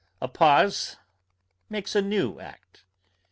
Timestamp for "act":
2.39-2.85